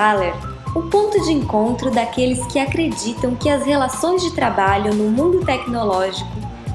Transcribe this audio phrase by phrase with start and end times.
[0.00, 0.32] Thaler,
[0.74, 6.30] o ponto de encontro daqueles que acreditam que as relações de trabalho no mundo tecnológico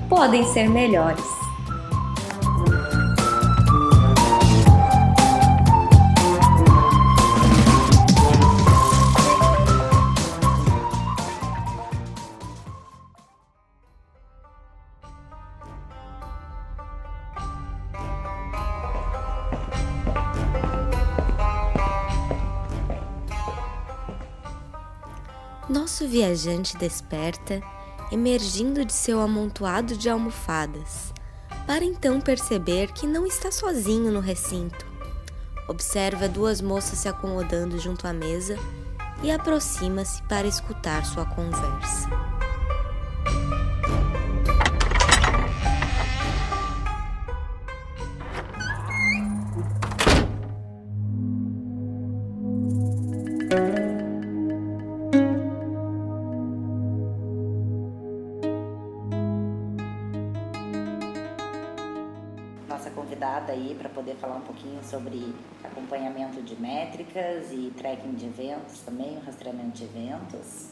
[0.07, 1.26] podem ser melhores.
[25.85, 27.62] Nosso viajante desperta,
[28.12, 31.13] emergindo de seu amontoado de almofadas,
[31.67, 34.84] para então perceber que não está sozinho no recinto.
[35.67, 38.58] Observa duas moças se acomodando junto à mesa
[39.21, 42.34] e aproxima-se para escutar sua conversa.
[63.16, 68.80] Convidada aí para poder falar um pouquinho sobre acompanhamento de métricas e tracking de eventos
[68.81, 70.69] também, o rastreamento de eventos.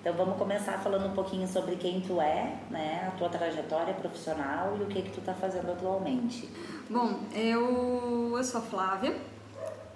[0.00, 4.76] Então vamos começar falando um pouquinho sobre quem tu é, né, a tua trajetória profissional
[4.78, 6.48] e o que que tu está fazendo atualmente.
[6.88, 9.16] Bom, eu, eu sou a Flávia,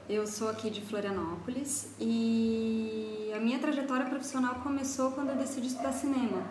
[0.08, 5.92] eu sou aqui de Florianópolis e a minha trajetória profissional começou quando eu decidi estudar
[5.92, 6.42] cinema.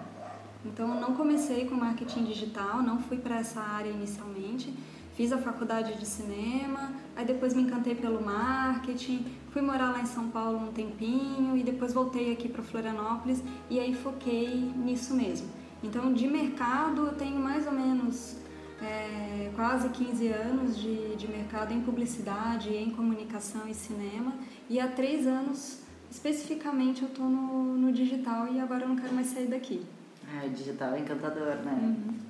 [0.65, 4.73] Então eu não comecei com marketing digital, não fui para essa área inicialmente.
[5.17, 10.05] Fiz a faculdade de cinema, aí depois me encantei pelo marketing, fui morar lá em
[10.05, 15.47] São Paulo um tempinho e depois voltei aqui para Florianópolis e aí foquei nisso mesmo.
[15.83, 18.37] Então, de mercado, eu tenho mais ou menos
[18.79, 24.35] é, quase 15 anos de, de mercado em publicidade, em comunicação e cinema,
[24.69, 25.79] e há três anos
[26.11, 29.83] especificamente eu estou no, no digital e agora eu não quero mais sair daqui.
[30.27, 31.71] Ah, o digital é encantador, né?
[31.81, 32.26] Uhum.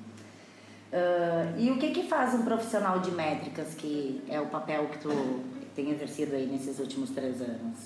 [0.92, 5.00] Uh, e o que que faz um profissional de métricas, que é o papel que
[5.00, 5.10] tu
[5.76, 7.78] tem exercido aí nesses últimos três anos?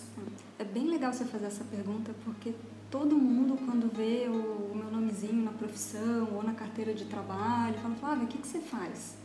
[0.59, 2.53] É bem legal você fazer essa pergunta, porque
[2.91, 7.95] todo mundo, quando vê o, meu nomezinho na profissão ou na carteira de trabalho, fala,
[7.95, 9.15] Flávia, o que, que você faz?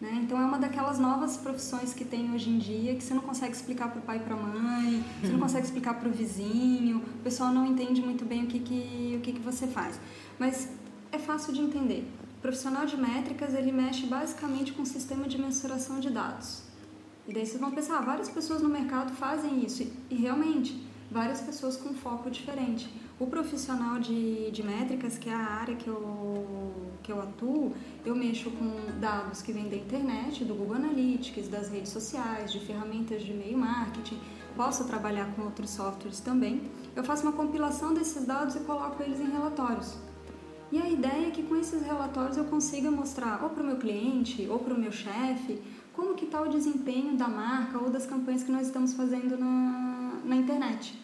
[0.00, 0.20] Né?
[0.24, 3.52] Então é uma daquelas novas profissões que tem hoje em dia que você não consegue
[3.52, 6.98] explicar para o pai e para a mãe, você não consegue explicar para o vizinho,
[6.98, 10.00] o pessoal não entende muito bem o que, que, o que, que você faz.
[10.36, 10.68] Mas
[11.12, 12.04] é fácil de entender
[12.44, 16.62] profissional de métricas ele mexe basicamente com o sistema de mensuração de dados.
[17.26, 19.90] E daí vocês vão pensar, ah, várias pessoas no mercado fazem isso.
[20.10, 22.86] E realmente, várias pessoas com foco diferente.
[23.18, 26.70] O profissional de, de métricas, que é a área que eu,
[27.02, 27.72] que eu atuo,
[28.04, 32.60] eu mexo com dados que vêm da internet, do Google Analytics, das redes sociais, de
[32.60, 34.20] ferramentas de e-mail marketing.
[34.54, 36.70] Posso trabalhar com outros softwares também.
[36.94, 39.96] Eu faço uma compilação desses dados e coloco eles em relatórios.
[40.74, 43.76] E a ideia é que com esses relatórios eu consiga mostrar ou para o meu
[43.76, 45.62] cliente ou para o meu chefe
[45.92, 50.18] como que está o desempenho da marca ou das campanhas que nós estamos fazendo na,
[50.24, 50.98] na internet.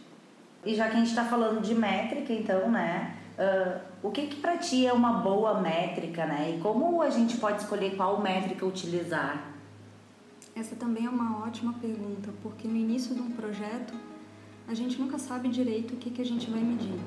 [0.66, 3.16] E já que a gente está falando de métrica, então, né?
[3.38, 6.56] Uh, o que que para ti é uma boa métrica, né?
[6.56, 9.52] E como a gente pode escolher qual métrica utilizar?
[10.56, 13.94] Essa também é uma ótima pergunta, porque no início de um projeto
[14.66, 16.98] a gente nunca sabe direito o que, que a gente vai medir.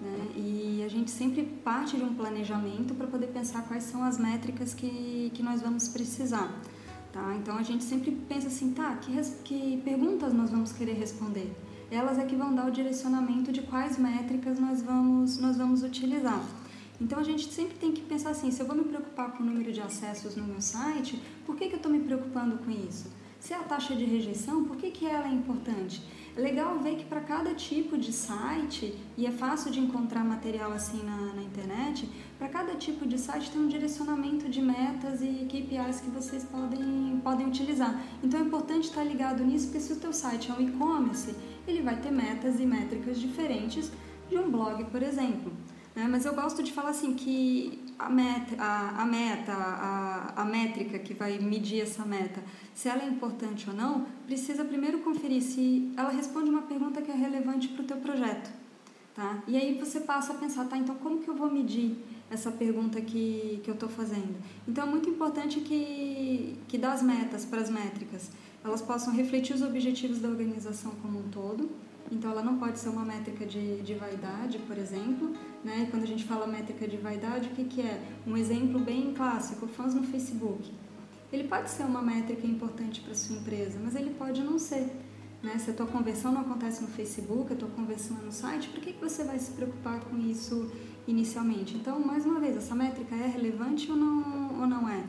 [0.00, 0.32] Né?
[0.36, 4.74] E a gente sempre parte de um planejamento para poder pensar quais são as métricas
[4.74, 6.52] que, que nós vamos precisar.
[7.12, 7.34] Tá?
[7.36, 9.12] Então a gente sempre pensa assim, tá, que,
[9.44, 11.52] que perguntas nós vamos querer responder?
[11.90, 16.42] Elas é que vão dar o direcionamento de quais métricas nós vamos, nós vamos utilizar.
[16.98, 19.46] Então a gente sempre tem que pensar assim, se eu vou me preocupar com o
[19.46, 23.10] número de acessos no meu site, por que, que eu estou me preocupando com isso?
[23.38, 26.00] Se é a taxa de rejeição, por que, que ela é importante?
[26.34, 30.72] É legal ver que para cada tipo de site, e é fácil de encontrar material
[30.72, 35.46] assim na, na internet, para cada tipo de site tem um direcionamento de metas e
[35.46, 38.00] KPIs que vocês podem, podem utilizar.
[38.24, 41.34] Então é importante estar ligado nisso, porque se o teu site é um e-commerce,
[41.68, 43.92] ele vai ter metas e métricas diferentes
[44.30, 45.52] de um blog, por exemplo.
[45.94, 46.08] Né?
[46.08, 50.98] Mas eu gosto de falar assim que a meta, a, a meta, a, a métrica
[50.98, 52.42] que vai medir essa meta,
[52.74, 57.10] se ela é importante ou não, precisa primeiro conferir se ela responde uma pergunta que
[57.10, 58.50] é relevante para o teu projeto.
[59.14, 59.42] Tá?
[59.46, 61.96] E aí você passa a pensar, tá, então como que eu vou medir
[62.30, 64.34] essa pergunta que, que eu estou fazendo?
[64.66, 68.30] Então é muito importante que, que das metas para as métricas,
[68.64, 71.68] elas possam refletir os objetivos da organização como um todo,
[72.12, 75.34] então, ela não pode ser uma métrica de, de vaidade, por exemplo.
[75.64, 75.86] Né?
[75.86, 78.02] E quando a gente fala métrica de vaidade, o que, que é?
[78.26, 80.70] Um exemplo bem clássico, fãs no Facebook.
[81.32, 84.94] Ele pode ser uma métrica importante para sua empresa, mas ele pode não ser.
[85.42, 85.58] Né?
[85.58, 88.80] Se a tua conversão não acontece no Facebook, a tua conversão é no site, por
[88.80, 90.70] que, que você vai se preocupar com isso
[91.08, 91.74] inicialmente?
[91.76, 95.02] Então, mais uma vez, essa métrica é relevante ou não, ou não é?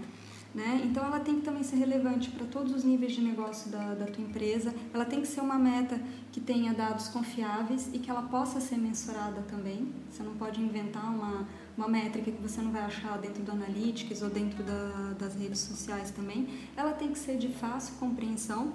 [0.53, 0.83] Né?
[0.85, 4.05] Então, ela tem que também ser relevante para todos os níveis de negócio da, da
[4.05, 4.73] tua empresa.
[4.93, 5.99] Ela tem que ser uma meta
[6.31, 9.91] que tenha dados confiáveis e que ela possa ser mensurada também.
[10.11, 14.21] Você não pode inventar uma, uma métrica que você não vai achar dentro do Analytics
[14.21, 16.47] ou dentro da, das redes sociais também.
[16.77, 18.73] Ela tem que ser de fácil compreensão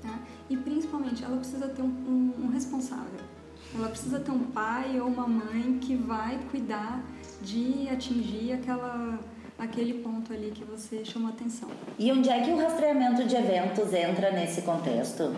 [0.00, 0.18] tá?
[0.48, 3.20] e, principalmente, ela precisa ter um, um, um responsável.
[3.74, 7.04] Ela precisa ter um pai ou uma mãe que vai cuidar
[7.42, 9.18] de atingir aquela
[9.58, 11.68] aquele ponto ali que você chamou atenção.
[11.98, 15.34] E onde é que o rastreamento de eventos entra nesse contexto?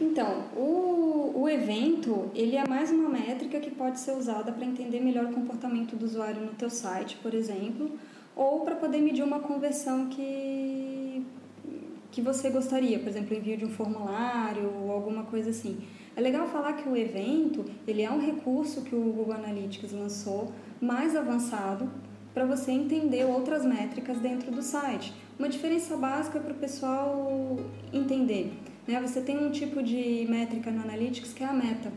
[0.00, 5.00] Então, o, o evento, ele é mais uma métrica que pode ser usada para entender
[5.00, 7.90] melhor o comportamento do usuário no teu site, por exemplo,
[8.36, 11.26] ou para poder medir uma conversão que,
[12.12, 15.78] que você gostaria, por exemplo, envio de um formulário ou alguma coisa assim.
[16.14, 20.52] É legal falar que o evento, ele é um recurso que o Google Analytics lançou,
[20.80, 21.90] mais avançado,
[22.32, 25.12] para você entender outras métricas dentro do site.
[25.38, 27.58] Uma diferença básica para o pessoal
[27.92, 28.52] entender.
[28.86, 29.00] Né?
[29.00, 31.92] Você tem um tipo de métrica no Analytics que é a meta.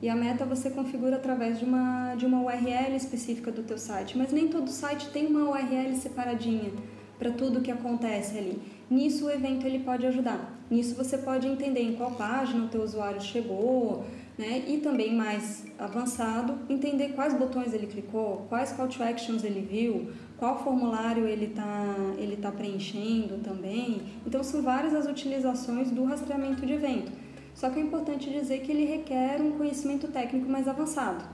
[0.00, 4.16] E a meta você configura através de uma, de uma URL específica do teu site.
[4.16, 6.70] Mas nem todo site tem uma URL separadinha
[7.18, 8.62] para tudo que acontece ali.
[8.88, 10.56] Nisso o evento ele pode ajudar.
[10.70, 14.04] Nisso você pode entender em qual página o teu usuário chegou,
[14.38, 14.64] né?
[14.68, 20.12] E também mais avançado, entender quais botões ele clicou, quais call to actions ele viu,
[20.38, 24.02] qual formulário ele está ele tá preenchendo também.
[24.24, 27.10] Então são várias as utilizações do rastreamento de evento.
[27.52, 31.24] Só que é importante dizer que ele requer um conhecimento técnico mais avançado.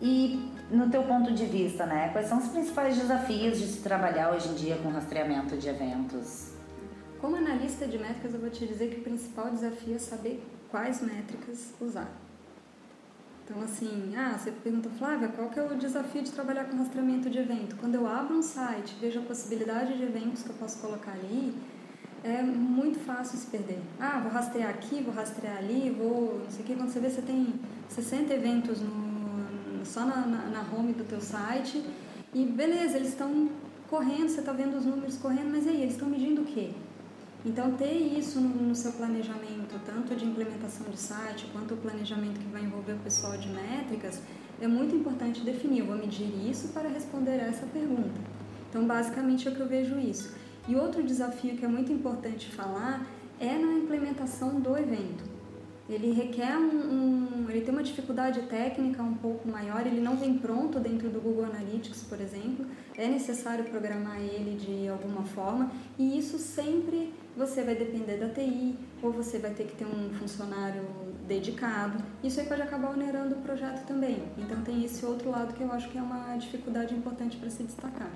[0.00, 4.32] E no teu ponto de vista, né, quais são os principais desafios de se trabalhar
[4.32, 6.52] hoje em dia com rastreamento de eventos?
[7.20, 10.40] Como analista de métricas, eu vou te dizer que o principal desafio é saber
[10.70, 12.27] quais métricas usar.
[13.48, 17.30] Então, assim, ah, você pergunta, Flávia, qual que é o desafio de trabalhar com rastreamento
[17.30, 17.76] de evento?
[17.76, 21.54] Quando eu abro um site, vejo a possibilidade de eventos que eu posso colocar ali,
[22.22, 23.80] é muito fácil se perder.
[23.98, 26.74] Ah, vou rastrear aqui, vou rastrear ali, vou não sei o que.
[26.74, 27.54] Quando você vê, você tem
[27.88, 31.82] 60 eventos no, só na, na, na home do teu site
[32.34, 33.48] e beleza, eles estão
[33.88, 36.72] correndo, você está vendo os números correndo, mas e aí, eles estão medindo o quê?
[37.44, 42.48] Então, ter isso no, seu planejamento, tanto de implementação de site, quanto o planejamento que
[42.48, 44.20] vai envolver o pessoal de métricas,
[44.60, 45.80] é muito importante definir.
[45.80, 48.20] Eu vou medir isso para responder essa pergunta.
[48.68, 50.34] Então, basicamente, é o que eu vejo isso.
[50.66, 53.06] E outro desafio que é muito importante falar
[53.38, 55.24] é na implementação do evento.
[55.88, 60.36] Ele requer um, um, ele tem uma dificuldade técnica um pouco maior, ele não vem
[60.38, 62.66] pronto dentro do Google Analytics, por exemplo.
[62.96, 68.78] É necessário programar ele de alguma forma e isso sempre você vai depender da TI
[69.02, 70.82] ou você vai ter que ter um funcionário
[71.26, 72.02] dedicado.
[72.22, 74.24] Isso aí pode acabar onerando o projeto também.
[74.36, 77.62] Então tem esse outro lado que eu acho que é uma dificuldade importante para se
[77.62, 78.10] destacar.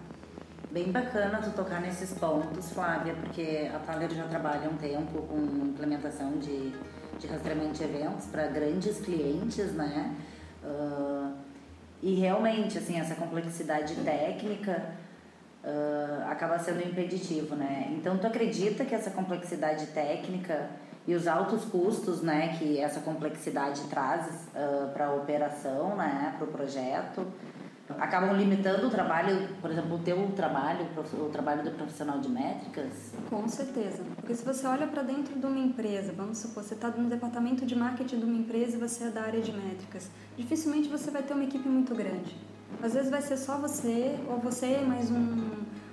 [0.71, 5.67] Bem bacana tu tocar nesses pontos, Flávia, porque a Thaler já trabalha um tempo com
[5.67, 6.73] implementação de,
[7.23, 10.15] de rastreamento de eventos para grandes clientes, né?
[10.63, 11.33] Uh,
[12.03, 14.85] e realmente, assim, essa complexidade técnica
[15.65, 17.93] uh, acaba sendo impeditivo, né?
[17.93, 20.69] Então, tu acredita que essa complexidade técnica
[21.07, 26.45] e os altos custos, né, que essa complexidade traz uh, para a operação, né, para
[26.47, 27.27] o projeto,
[27.99, 33.13] acabam limitando o trabalho, por exemplo, o teu trabalho, o trabalho do profissional de métricas?
[33.29, 36.89] Com certeza, porque se você olha para dentro de uma empresa, vamos supor, você está
[36.89, 40.89] no departamento de marketing de uma empresa e você é da área de métricas, dificilmente
[40.89, 42.37] você vai ter uma equipe muito grande.
[42.83, 45.51] Às vezes vai ser só você, ou você mais um,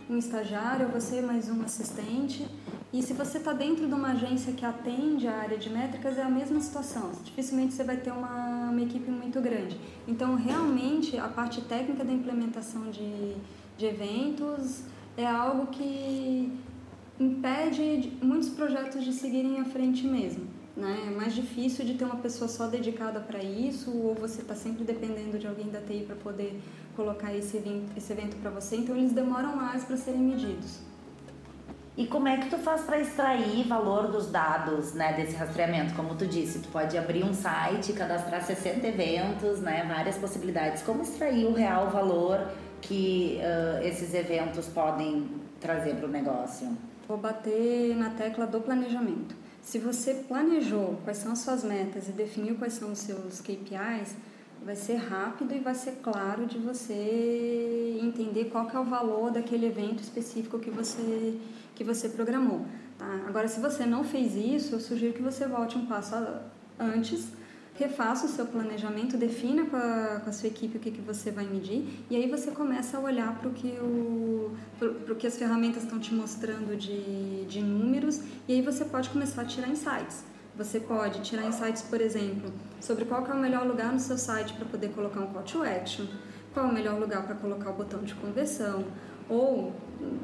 [0.09, 2.47] um estagiário, ou você mais um assistente.
[2.91, 6.23] E se você está dentro de uma agência que atende a área de métricas, é
[6.23, 7.11] a mesma situação.
[7.23, 9.79] Dificilmente você vai ter uma, uma equipe muito grande.
[10.07, 13.35] Então, realmente, a parte técnica da implementação de,
[13.77, 14.83] de eventos
[15.17, 16.51] é algo que
[17.19, 20.47] impede muitos projetos de seguirem à frente mesmo.
[20.75, 21.07] Né?
[21.07, 24.85] É mais difícil de ter uma pessoa só dedicada para isso, ou você está sempre
[24.85, 26.59] dependendo de alguém da TI para poder
[26.95, 30.88] colocar esse evento, esse evento para você, então eles demoram mais para serem medidos.
[31.99, 35.93] E como é que tu faz para extrair valor dos dados, né, desse rastreamento?
[35.95, 40.81] Como tu disse, tu pode abrir um site, cadastrar 60 eventos, né, várias possibilidades.
[40.81, 42.47] Como extrair o real valor
[42.79, 45.29] que uh, esses eventos podem
[45.59, 46.69] trazer para o negócio?
[47.05, 49.35] Vou bater na tecla do planejamento.
[49.61, 54.15] Se você planejou quais são as suas metas e definiu quais são os seus KPIs,
[54.63, 59.65] vai ser rápido e vai ser claro de você entender qual é o valor daquele
[59.65, 61.37] evento específico que você
[61.79, 62.65] que você programou.
[62.97, 63.07] Tá?
[63.25, 66.13] Agora, se você não fez isso, eu sugiro que você volte um passo
[66.77, 67.29] antes,
[67.73, 71.31] refaça o seu planejamento, defina com a, com a sua equipe o que, que você
[71.31, 75.37] vai medir e aí você começa a olhar para o que, o, pro, que as
[75.37, 80.25] ferramentas estão te mostrando de, de números e aí você pode começar a tirar insights.
[80.57, 84.51] Você pode tirar insights, por exemplo, sobre qual é o melhor lugar no seu site
[84.55, 86.05] para poder colocar um call to action,
[86.53, 88.83] qual é o melhor lugar para colocar o botão de conversão,
[89.29, 89.73] ou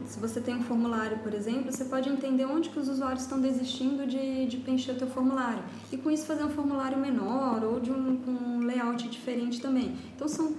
[0.05, 3.39] se você tem um formulário, por exemplo, você pode entender onde que os usuários estão
[3.39, 7.79] desistindo de, de preencher o teu formulário e com isso fazer um formulário menor ou
[7.79, 9.95] de um, um layout diferente também.
[10.15, 10.55] Então são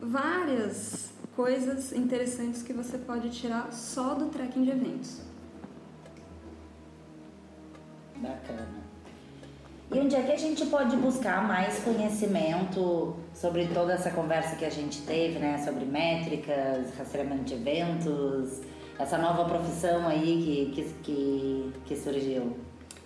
[0.00, 5.20] várias coisas interessantes que você pode tirar só do tracking de eventos.
[8.16, 8.83] Bacana.
[9.94, 14.64] E onde é que a gente pode buscar mais conhecimento sobre toda essa conversa que
[14.64, 15.56] a gente teve, né?
[15.64, 18.60] Sobre métricas, rastreamento de eventos,
[18.98, 22.56] essa nova profissão aí que, que, que, surgiu?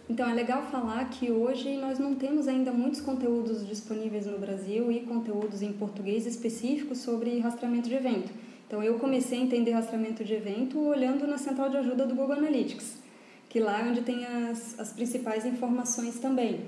[0.08, 4.90] Então é legal falar que hoje nós não temos ainda muitos conteúdos disponíveis no Brasil
[4.90, 8.32] e conteúdos em português específicos sobre rastreamento de evento.
[8.66, 12.36] Então eu comecei a entender rastreamento de evento olhando na central de ajuda do Google
[12.36, 13.06] Analytics
[13.48, 16.60] que lá é onde tem as, as principais informações também.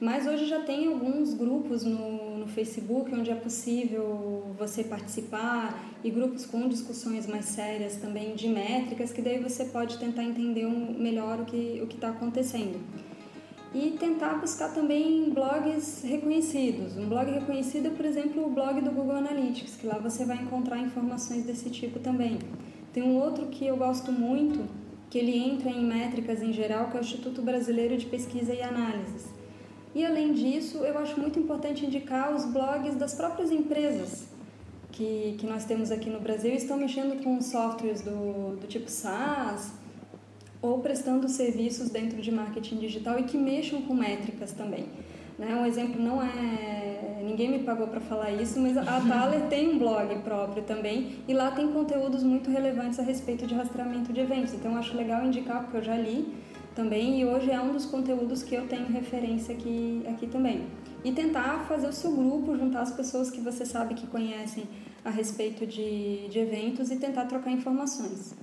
[0.00, 6.10] Mas hoje já tem alguns grupos no, no Facebook onde é possível você participar e
[6.10, 10.98] grupos com discussões mais sérias também de métricas, que daí você pode tentar entender um,
[10.98, 12.80] melhor o que o está acontecendo.
[13.72, 16.96] E tentar buscar também blogs reconhecidos.
[16.96, 20.36] Um blog reconhecido é, por exemplo, o blog do Google Analytics, que lá você vai
[20.36, 22.38] encontrar informações desse tipo também.
[22.92, 24.64] Tem um outro que eu gosto muito,
[25.10, 28.62] que ele entra em métricas em geral, que é o Instituto Brasileiro de Pesquisa e
[28.62, 29.33] Análises.
[29.94, 34.24] E além disso, eu acho muito importante indicar os blogs das próprias empresas
[34.90, 38.90] que, que nós temos aqui no Brasil e estão mexendo com softwares do, do tipo
[38.90, 39.72] SaaS
[40.60, 44.86] ou prestando serviços dentro de marketing digital e que mexam com métricas também.
[45.38, 45.54] Né?
[45.54, 47.20] Um exemplo não é.
[47.22, 51.34] Ninguém me pagou para falar isso, mas a Thaler tem um blog próprio também e
[51.34, 54.54] lá tem conteúdos muito relevantes a respeito de rastreamento de eventos.
[54.54, 56.32] Então acho legal indicar, porque eu já li
[56.74, 60.66] também e hoje é um dos conteúdos que eu tenho referência aqui, aqui também.
[61.04, 64.64] E tentar fazer o seu grupo, juntar as pessoas que você sabe que conhecem
[65.04, 68.34] a respeito de, de eventos e tentar trocar informações.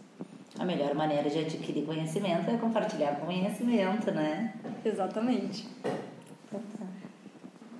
[0.59, 4.53] A melhor maneira de adquirir conhecimento é compartilhar conhecimento, né?
[4.85, 5.67] Exatamente.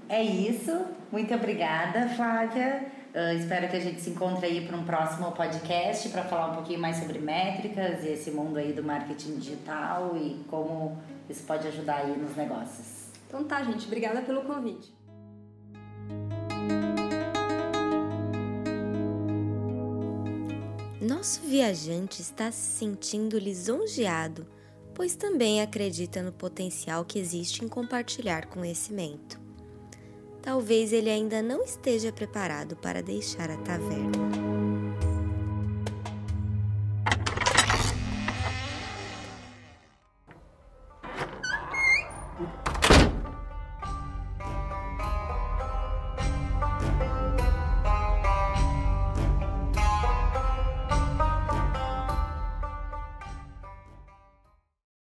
[0.09, 0.85] É isso.
[1.11, 3.00] Muito obrigada, Flávia.
[3.13, 6.55] Uh, espero que a gente se encontre aí para um próximo podcast para falar um
[6.55, 10.97] pouquinho mais sobre métricas e esse mundo aí do marketing digital e como
[11.29, 13.11] isso pode ajudar aí nos negócios.
[13.27, 13.85] Então tá, gente.
[13.85, 14.93] Obrigada pelo convite.
[21.01, 24.47] Nosso viajante está se sentindo lisonjeado
[24.93, 29.39] pois também acredita no potencial que existe em compartilhar conhecimento.
[30.41, 34.50] Talvez ele ainda não esteja preparado para deixar a taverna.